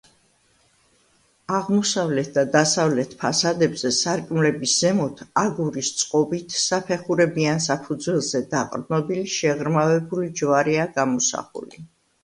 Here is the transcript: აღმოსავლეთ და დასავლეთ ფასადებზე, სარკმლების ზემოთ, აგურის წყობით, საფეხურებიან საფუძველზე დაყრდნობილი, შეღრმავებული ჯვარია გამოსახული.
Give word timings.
აღმოსავლეთ 1.57 2.31
და 2.37 2.43
დასავლეთ 2.55 3.13
ფასადებზე, 3.19 3.91
სარკმლების 3.97 4.73
ზემოთ, 4.85 5.21
აგურის 5.43 5.91
წყობით, 5.99 6.57
საფეხურებიან 6.63 7.63
საფუძველზე 7.69 8.43
დაყრდნობილი, 8.57 9.29
შეღრმავებული 9.37 10.33
ჯვარია 10.41 10.89
გამოსახული. 10.99 11.87